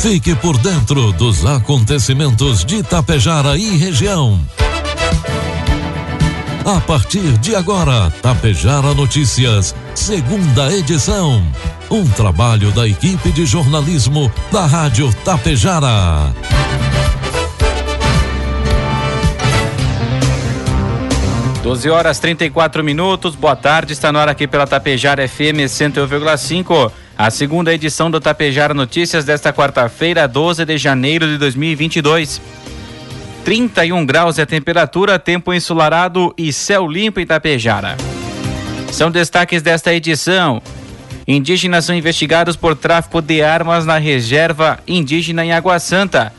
[0.00, 4.40] Fique por dentro dos acontecimentos de Tapejara e região.
[6.64, 11.42] A partir de agora, Tapejara Notícias, segunda edição.
[11.90, 16.32] Um trabalho da equipe de jornalismo da Rádio Tapejara.
[21.62, 23.34] Doze horas 34 minutos.
[23.34, 23.92] Boa tarde.
[23.92, 26.90] Está na hora aqui pela Tapejara FM 101,5.
[27.22, 32.40] A segunda edição do Tapejara Notícias desta quarta-feira, 12 de janeiro de 2022.
[33.44, 37.98] 31 graus é a temperatura, tempo ensolarado e céu limpo em Tapejara.
[38.90, 40.62] São destaques desta edição.
[41.28, 46.32] Indígenas são investigados por tráfico de armas na reserva indígena em Água Santa.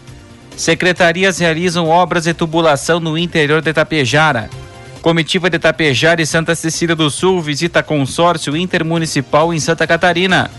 [0.58, 4.50] Secretarias realizam obras de tubulação no interior de Tapejara.
[5.04, 10.50] Comitiva de Tapejara e Santa Cecília do Sul visita consórcio intermunicipal em Santa Catarina.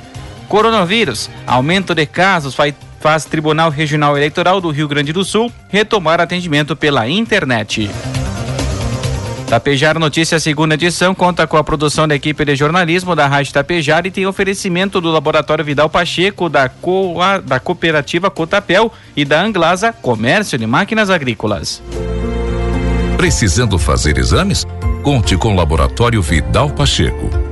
[0.53, 1.31] Coronavírus.
[1.47, 6.77] Aumento de casos faz, faz Tribunal Regional Eleitoral do Rio Grande do Sul retomar atendimento
[6.77, 7.91] pela internet.
[9.49, 14.05] Tapejar Notícias, segunda edição, conta com a produção da equipe de jornalismo da Rádio Tapejar
[14.05, 16.71] e tem oferecimento do Laboratório Vidal Pacheco, da,
[17.43, 21.83] da Cooperativa Cotapel e da Anglasa Comércio de Máquinas Agrícolas.
[23.17, 24.67] Precisando fazer exames?
[25.03, 27.52] Conte com o Laboratório Vidal Pacheco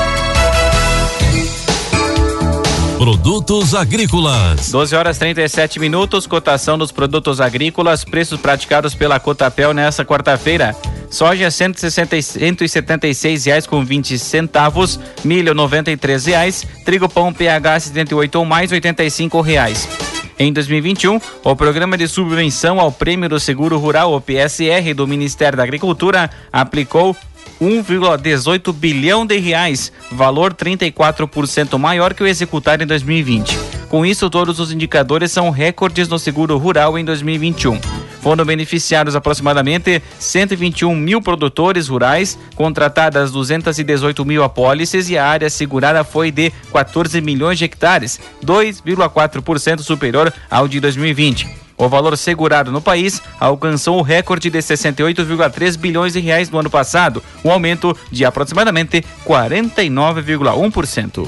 [3.01, 4.69] Produtos agrícolas.
[4.69, 10.75] 12 horas 37 minutos, cotação dos produtos agrícolas, preços praticados pela Cotapel nessa quarta-feira.
[11.09, 18.71] Soja 176 reais com 20 centavos, milho 93 reais, trigo pão PH 78 ou mais
[18.71, 19.89] 85 reais.
[20.37, 25.57] Em 2021, o Programa de Subvenção ao Prêmio do Seguro Rural, o PSR, do Ministério
[25.57, 27.15] da Agricultura, aplicou
[27.61, 33.57] 1,18 bilhão de reais, valor 34% maior que o executado em 2020.
[33.87, 38.00] Com isso, todos os indicadores são recordes no seguro rural em 2021.
[38.21, 46.03] Foram beneficiados aproximadamente 121 mil produtores rurais, contratadas 218 mil apólices e a área segurada
[46.03, 51.49] foi de 14 milhões de hectares, 2,4% superior ao de 2020.
[51.75, 56.69] O valor segurado no país alcançou o recorde de 68,3 bilhões de reais no ano
[56.69, 61.27] passado, um aumento de aproximadamente 49,1%.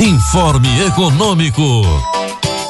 [0.00, 2.21] Informe Econômico.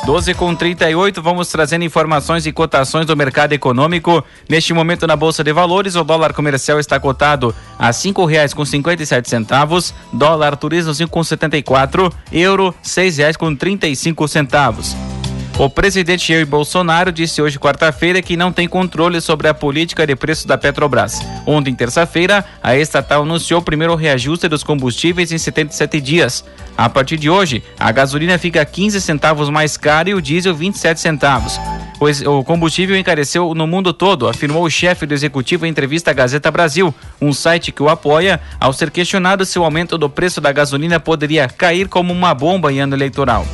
[0.05, 4.25] 12 com 38, vamos trazendo informações e cotações do mercado econômico.
[4.49, 8.65] Neste momento na Bolsa de Valores, o dólar comercial está cotado a cinco reais com
[8.65, 11.57] cinquenta centavos, dólar turismo cinco com setenta
[12.33, 13.87] euro seis reais com trinta
[14.27, 14.97] centavos.
[15.63, 20.17] O presidente Jair Bolsonaro disse hoje, quarta-feira, que não tem controle sobre a política de
[20.17, 21.21] preços da Petrobras.
[21.47, 26.45] Ontem, terça-feira, a estatal anunciou o primeiro reajuste dos combustíveis em 77 dias.
[26.77, 30.99] A partir de hoje, a gasolina fica 15 centavos mais cara e o diesel 27
[30.99, 31.61] centavos.
[32.27, 36.51] O combustível encareceu no mundo todo, afirmou o chefe do executivo em entrevista à Gazeta
[36.51, 40.51] Brasil, um site que o apoia, ao ser questionado se o aumento do preço da
[40.51, 43.47] gasolina poderia cair como uma bomba em ano eleitoral.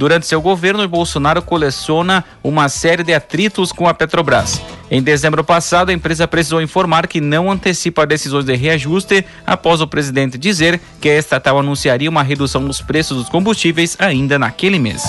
[0.00, 4.58] Durante seu governo, Bolsonaro coleciona uma série de atritos com a Petrobras.
[4.90, 9.86] Em dezembro passado, a empresa precisou informar que não antecipa decisões de reajuste após o
[9.86, 15.02] presidente dizer que a estatal anunciaria uma redução nos preços dos combustíveis ainda naquele mês.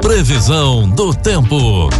[0.00, 1.90] Previsão do tempo.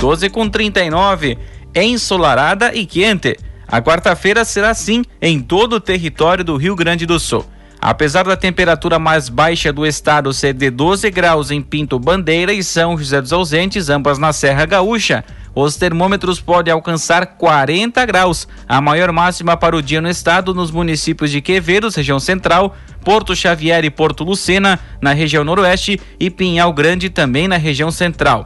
[0.00, 1.38] 12 com 39,
[1.76, 3.38] ensolarada e quente.
[3.68, 7.46] A quarta-feira será assim em todo o território do Rio Grande do Sul.
[7.80, 12.62] Apesar da temperatura mais baixa do estado ser de 12 graus em Pinto Bandeira e
[12.62, 15.24] São José dos Ausentes, ambas na Serra Gaúcha,
[15.54, 20.70] os termômetros podem alcançar 40 graus, a maior máxima para o dia no estado nos
[20.70, 26.72] municípios de Quevedos, região central, Porto Xavier e Porto Lucena, na região noroeste, e Pinhal
[26.74, 28.44] Grande, também na região central.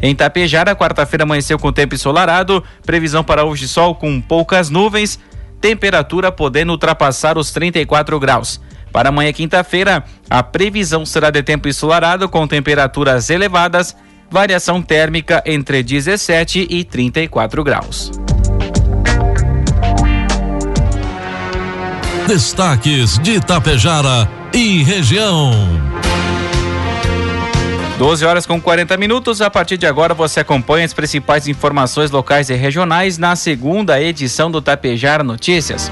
[0.00, 5.18] Em Tapejara, quarta-feira amanheceu com tempo ensolarado, previsão para hoje sol com poucas nuvens,
[5.60, 8.60] temperatura podendo ultrapassar os 34 graus.
[8.92, 13.96] Para amanhã, quinta-feira, a previsão será de tempo ensolarado com temperaturas elevadas,
[14.30, 18.10] variação térmica entre 17 e 34 graus.
[22.26, 25.50] Destaques de Itapejara e região.
[27.98, 29.40] 12 horas com 40 minutos.
[29.40, 34.50] A partir de agora você acompanha as principais informações locais e regionais na segunda edição
[34.50, 35.90] do Tapejar Notícias.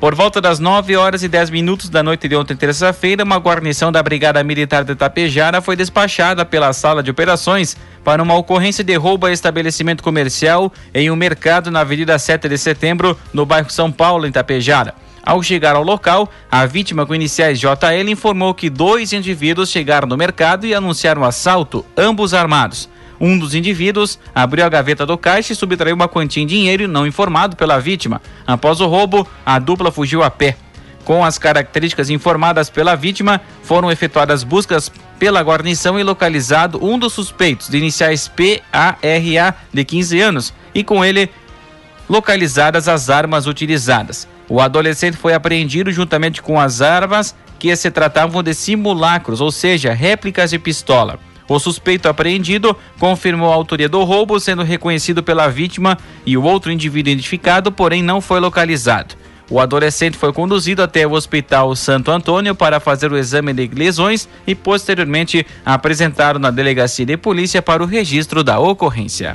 [0.00, 3.92] Por volta das 9 horas e 10 minutos da noite de ontem, terça-feira, uma guarnição
[3.92, 8.94] da Brigada Militar de Tapejara foi despachada pela sala de operações para uma ocorrência de
[8.94, 13.92] roubo a estabelecimento comercial em um mercado na Avenida 7 de Setembro, no bairro São
[13.92, 14.94] Paulo, em Tapejara.
[15.22, 20.16] Ao chegar ao local, a vítima com iniciais JL informou que dois indivíduos chegaram no
[20.16, 22.88] mercado e anunciaram assalto, ambos armados.
[23.20, 27.06] Um dos indivíduos abriu a gaveta do caixa e subtraiu uma quantia em dinheiro não
[27.06, 28.22] informado pela vítima.
[28.46, 30.56] Após o roubo, a dupla fugiu a pé.
[31.04, 37.12] Com as características informadas pela vítima, foram efetuadas buscas pela guarnição e localizado um dos
[37.12, 41.28] suspeitos, de iniciais PARA, de 15 anos, e com ele
[42.08, 44.26] localizadas as armas utilizadas.
[44.48, 49.92] O adolescente foi apreendido juntamente com as armas que se tratavam de simulacros, ou seja,
[49.92, 51.18] réplicas de pistola.
[51.50, 56.70] O suspeito apreendido confirmou a autoria do roubo, sendo reconhecido pela vítima e o outro
[56.70, 59.16] indivíduo identificado, porém não foi localizado.
[59.50, 64.28] O adolescente foi conduzido até o Hospital Santo Antônio para fazer o exame de lesões
[64.46, 69.34] e posteriormente apresentado na delegacia de polícia para o registro da ocorrência.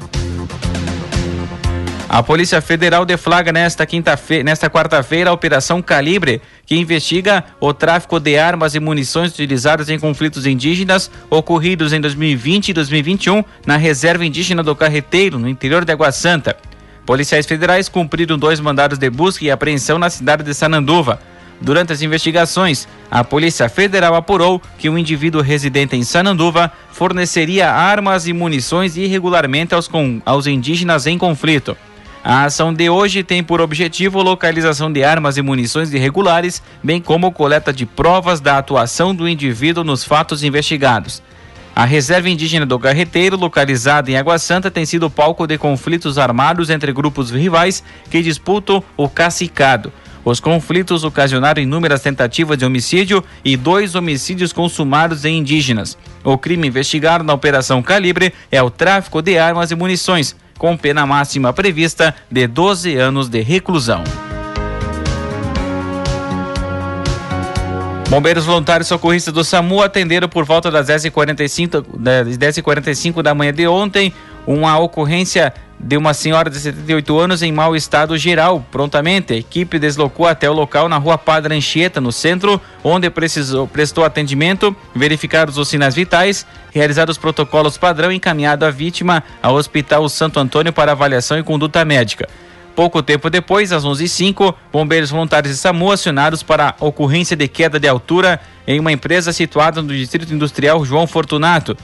[2.16, 8.22] A Polícia Federal deflagra nesta quinta-feira, nesta quarta-feira, a Operação Calibre, que investiga o tráfico
[8.22, 14.26] de armas e munições utilizadas em conflitos indígenas ocorridos em 2020 e 2021 na reserva
[14.26, 16.56] indígena do Carreteiro, no interior de Água Santa.
[17.06, 21.20] Policiais federais cumpriram dois mandados de busca e apreensão na cidade de Sananduva.
[21.60, 28.26] Durante as investigações, a Polícia Federal apurou que um indivíduo residente em Sananduva forneceria armas
[28.26, 31.76] e munições irregularmente aos, com, aos indígenas em conflito.
[32.28, 37.32] A ação de hoje tem por objetivo localização de armas e munições irregulares, bem como
[37.32, 41.22] coleta de provas da atuação do indivíduo nos fatos investigados.
[41.76, 46.72] A reserva indígena do Carreteiro, localizada em Água Santa, tem sido palco de conflitos armados
[46.72, 49.94] entre grupos rivais que disputam o cacicado.
[50.24, 55.96] Os conflitos ocasionaram inúmeras tentativas de homicídio e dois homicídios consumados em indígenas.
[56.24, 61.06] O crime investigado na Operação Calibre é o tráfico de armas e munições, com pena
[61.06, 64.04] máxima prevista de 12 anos de reclusão.
[68.10, 74.14] Bombeiros voluntários socorristas do SAMU atenderam por volta das 10h45, 10h45 da manhã de ontem
[74.46, 78.66] uma ocorrência de uma senhora de 78 anos em mau estado geral.
[78.72, 83.68] Prontamente, a equipe deslocou até o local na rua Padre Anchieta, no centro, onde precisou,
[83.68, 89.56] prestou atendimento, verificaram os sinais vitais, realizaram os protocolos padrão e encaminhado a vítima ao
[89.56, 92.28] Hospital Santo Antônio para avaliação e conduta médica.
[92.76, 97.88] Pouco tempo depois, às 11h05, bombeiros voluntários de SAMU acionados para ocorrência de queda de
[97.88, 101.78] altura em uma empresa situada no Distrito Industrial João Fortunato.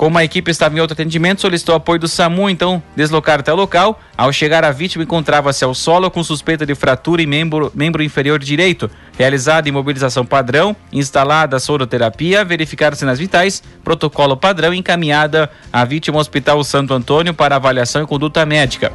[0.00, 3.54] Como a equipe estava em outro atendimento, solicitou apoio do SAMU, então deslocaram até o
[3.54, 4.00] local.
[4.16, 8.38] Ao chegar, a vítima encontrava-se ao solo com suspeita de fratura em membro, membro inferior
[8.38, 8.90] direito.
[9.18, 16.22] Realizada imobilização padrão, instalada a soroterapia, verificar sinais vitais, protocolo padrão encaminhada a vítima ao
[16.22, 18.90] Hospital Santo Antônio para avaliação e conduta médica.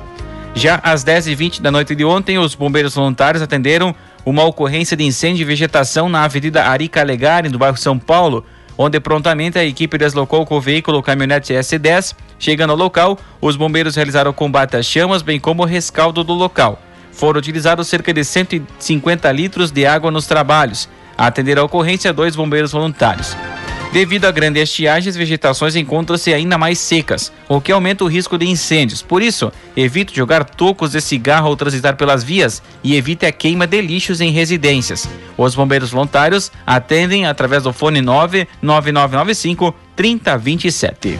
[0.55, 3.93] Já às 10h20 da noite de ontem, os bombeiros voluntários atenderam
[4.25, 8.43] uma ocorrência de incêndio de vegetação na Avenida Arica Legari, no bairro São Paulo,
[8.77, 12.15] onde prontamente a equipe deslocou com o veículo caminhonete S10.
[12.37, 16.81] Chegando ao local, os bombeiros realizaram combate às chamas, bem como o rescaldo do local.
[17.11, 20.89] Foram utilizados cerca de 150 litros de água nos trabalhos.
[21.17, 23.35] A atender a ocorrência, dois bombeiros voluntários.
[23.95, 28.37] Devido à grande estiagem, as vegetações encontram-se ainda mais secas, o que aumenta o risco
[28.37, 29.01] de incêndios.
[29.01, 33.65] Por isso, evite jogar tocos de cigarro ao transitar pelas vias e evite a queima
[33.65, 35.07] de lixos em residências.
[35.37, 41.17] Os bombeiros voluntários atendem através do fone 99995 3027.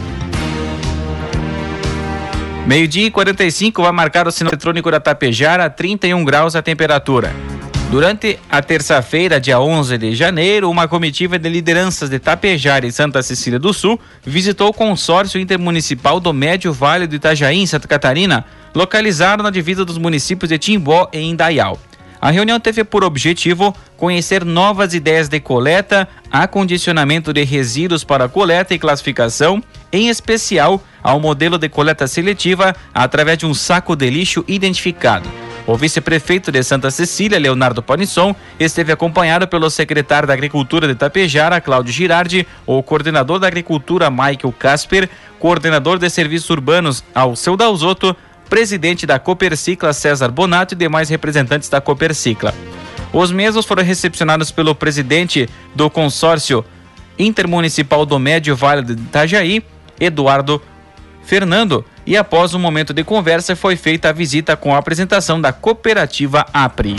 [2.68, 7.34] Meio-dia e 45 vai marcar o sinal eletrônico da Tapejara, 31 graus a temperatura.
[7.96, 13.24] Durante a terça-feira, dia 11 de janeiro, uma comitiva de lideranças de Tapejara e Santa
[13.24, 18.44] Cecília do Sul visitou o consórcio intermunicipal do Médio Vale do Itajaí, Santa Catarina,
[18.76, 21.80] localizado na divisa dos municípios de Timbó e Indaial.
[22.20, 28.74] A reunião teve por objetivo conhecer novas ideias de coleta, acondicionamento de resíduos para coleta
[28.74, 34.44] e classificação, em especial ao modelo de coleta seletiva através de um saco de lixo
[34.50, 35.45] identificado.
[35.68, 41.60] O vice-prefeito de Santa Cecília, Leonardo Panisson, esteve acompanhado pelo secretário da Agricultura de Itapejara,
[41.60, 48.16] Cláudio Girardi, o coordenador da Agricultura, Michael Casper, coordenador de Serviços Urbanos, Alceu Dalzotto,
[48.48, 52.54] presidente da Copercicla, César Bonato e demais representantes da Copercicla.
[53.12, 56.64] Os mesmos foram recepcionados pelo presidente do consórcio
[57.18, 59.64] intermunicipal do Médio Vale de Itajaí,
[60.00, 60.62] Eduardo
[61.24, 65.52] Fernando, e após um momento de conversa foi feita a visita com a apresentação da
[65.52, 66.96] cooperativa APRI.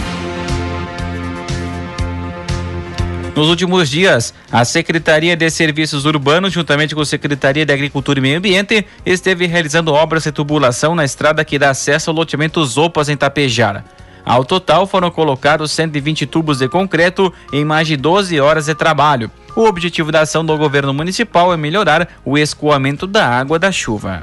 [3.37, 8.23] Nos últimos dias, a Secretaria de Serviços Urbanos, juntamente com a Secretaria de Agricultura e
[8.23, 13.11] Meio Ambiente, esteve realizando obras de tubulação na estrada que dá acesso ao loteamento Zopas
[13.11, 13.85] em Tapejara.
[14.25, 19.31] Ao total, foram colocados 120 tubos de concreto em mais de 12 horas de trabalho.
[19.55, 24.23] O objetivo da ação do governo municipal é melhorar o escoamento da água da chuva.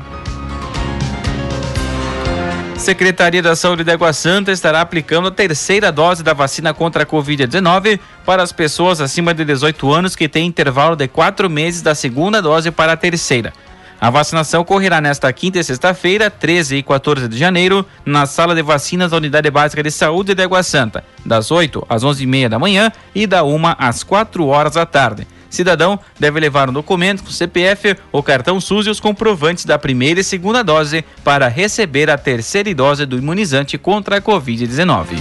[2.78, 7.06] Secretaria da Saúde de Água Santa estará aplicando a terceira dose da vacina contra a
[7.06, 11.96] Covid-19 para as pessoas acima de 18 anos que têm intervalo de quatro meses da
[11.96, 13.54] segunda dose para a terceira.
[14.02, 18.62] A vacinação ocorrerá nesta quinta e sexta-feira, 13 e 14 de janeiro, na sala de
[18.62, 22.92] vacinas da Unidade Básica de Saúde de Água Santa, das 8 às 11h30 da manhã
[23.16, 25.26] e da 1 às 4 horas da tarde.
[25.54, 30.20] Cidadão deve levar um documento com CPF, o cartão SUS e os comprovantes da primeira
[30.20, 35.16] e segunda dose para receber a terceira dose do imunizante contra a Covid-19.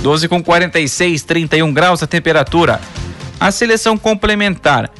[0.00, 2.80] 12 com 46, 31 graus a temperatura.
[3.38, 4.90] A seleção complementar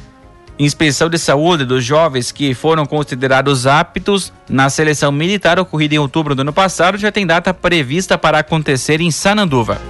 [0.59, 6.35] inspeção de saúde dos jovens que foram considerados aptos na seleção militar ocorrida em outubro
[6.35, 9.81] do ano passado já tem data prevista para acontecer em Sananduva.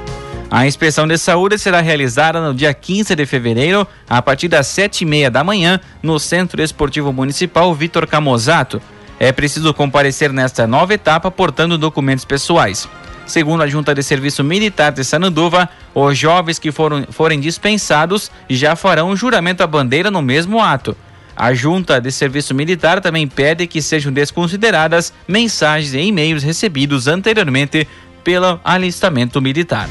[0.54, 5.02] A inspeção de saúde será realizada no dia 15 de fevereiro, a partir das sete
[5.02, 8.80] e meia da manhã, no Centro Esportivo Municipal Vitor Camozato.
[9.20, 12.88] É preciso comparecer nesta nova etapa portando documentos pessoais.
[13.26, 18.76] Segundo a Junta de Serviço Militar de Sananduva, os jovens que foram, forem dispensados já
[18.76, 20.96] farão o juramento à bandeira no mesmo ato.
[21.36, 27.88] A Junta de Serviço Militar também pede que sejam desconsideradas mensagens e e-mails recebidos anteriormente
[28.24, 29.90] pelo alistamento militar.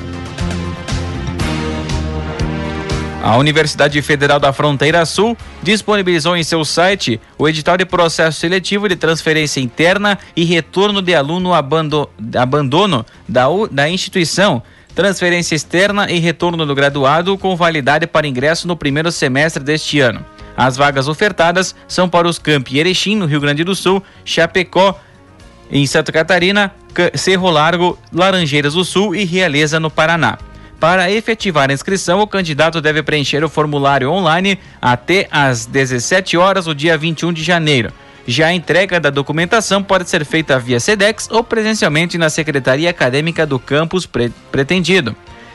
[3.23, 8.89] A Universidade Federal da Fronteira Sul disponibilizou em seu site o edital de processo seletivo
[8.89, 14.61] de transferência interna e retorno de aluno abando, abandono da, da instituição,
[14.93, 20.27] transferência externa e retorno do graduado com validade para ingresso no primeiro semestre deste ano.
[20.57, 24.99] As vagas ofertadas são para os campi Erechim, no Rio Grande do Sul, Chapecó,
[25.71, 26.75] em Santa Catarina,
[27.15, 30.39] Cerro Largo, Laranjeiras do Sul e Realeza, no Paraná.
[30.83, 36.65] Para efetivar a inscrição, o candidato deve preencher o formulário online até às 17 horas
[36.65, 37.93] do dia 21 de janeiro.
[38.27, 43.47] Já a entrega da documentação pode ser feita via SEDEX ou presencialmente na Secretaria Acadêmica
[43.47, 45.15] do campus pre pretendido.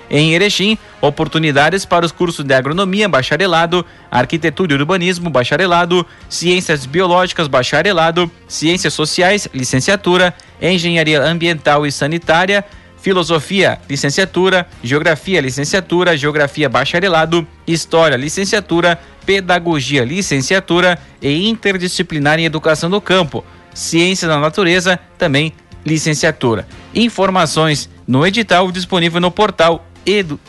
[0.10, 7.50] Em Erechim, oportunidades para os cursos de agronomia, bacharelado, arquitetura e urbanismo, bacharelado, ciências biológicas,
[7.50, 12.64] bacharelado, ciências sociais, licenciatura, engenharia ambiental e sanitária,
[13.02, 20.98] Filosofia, licenciatura, Geografia, licenciatura, Geografia, bacharelado, História, licenciatura, Pedagogia, licenciatura.
[21.22, 25.54] E Interdisciplinar em Educação do Campo, Ciências da Natureza, também
[25.86, 26.68] licenciatura.
[26.94, 29.86] Informações no edital disponível no portal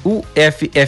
[0.04, 0.78] ufs.edu.br.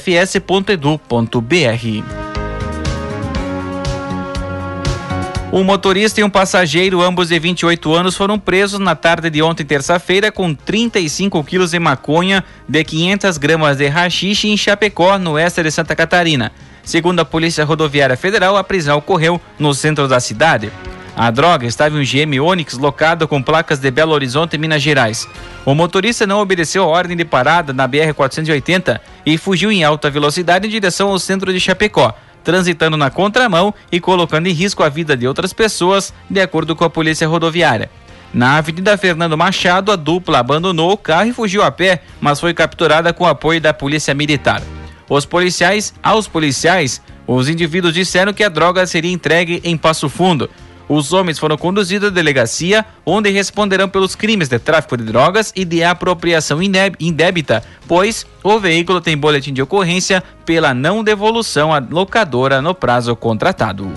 [5.52, 9.64] Um motorista e um passageiro, ambos de 28 anos, foram presos na tarde de ontem,
[9.64, 15.60] terça-feira, com 35 quilos de maconha de 500 gramas de rachixe em Chapecó, no oeste
[15.64, 16.52] de Santa Catarina.
[16.84, 20.70] Segundo a Polícia Rodoviária Federal, a prisão ocorreu no centro da cidade.
[21.16, 25.26] A droga estava em um GM Onix locado com placas de Belo Horizonte, Minas Gerais.
[25.66, 30.68] O motorista não obedeceu a ordem de parada na BR-480 e fugiu em alta velocidade
[30.68, 35.16] em direção ao centro de Chapecó, transitando na contramão e colocando em risco a vida
[35.16, 37.90] de outras pessoas, de acordo com a Polícia Rodoviária.
[38.32, 42.54] Na Avenida Fernando Machado, a dupla abandonou o carro e fugiu a pé, mas foi
[42.54, 44.62] capturada com apoio da Polícia Militar.
[45.08, 50.48] Os policiais, aos policiais, os indivíduos disseram que a droga seria entregue em Passo Fundo.
[50.92, 55.64] Os homens foram conduzidos à delegacia, onde responderão pelos crimes de tráfico de drogas e
[55.64, 62.60] de apropriação indébita, pois o veículo tem boletim de ocorrência pela não devolução à locadora
[62.60, 63.88] no prazo contratado.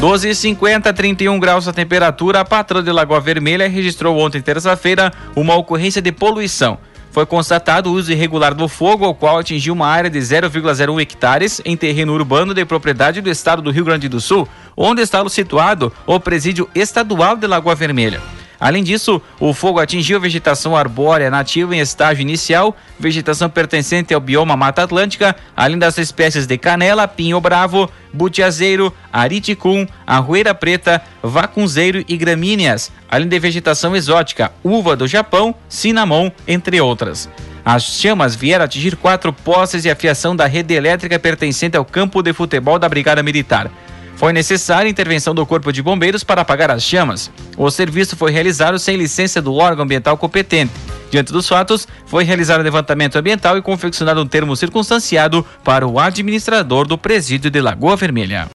[0.00, 2.38] 12,50, 31 graus a temperatura.
[2.38, 6.78] A patrulha de Lagoa Vermelha registrou ontem, terça-feira, uma ocorrência de poluição
[7.18, 11.60] foi constatado o uso irregular do fogo, ao qual atingiu uma área de 0,01 hectares
[11.64, 14.46] em terreno urbano de propriedade do estado do Rio Grande do Sul,
[14.76, 18.37] onde está situado o presídio estadual de Lagoa Vermelha.
[18.60, 24.56] Além disso, o fogo atingiu vegetação arbórea nativa em estágio inicial, vegetação pertencente ao bioma
[24.56, 32.16] Mata Atlântica, além das espécies de canela, pinho bravo, butiazeiro, ariticum, arrueira preta, vacunzeiro e
[32.16, 37.28] gramíneas, além de vegetação exótica, uva do Japão, cinnamon, entre outras.
[37.64, 42.22] As chamas vieram atingir quatro postes e a fiação da rede elétrica pertencente ao campo
[42.22, 43.70] de futebol da Brigada Militar.
[44.18, 47.30] Foi necessária a intervenção do Corpo de Bombeiros para apagar as chamas.
[47.56, 50.72] O serviço foi realizado sem licença do órgão ambiental competente.
[51.08, 56.84] Diante dos fatos, foi realizado levantamento ambiental e confeccionado um termo circunstanciado para o administrador
[56.84, 58.46] do presídio de Lagoa Vermelha.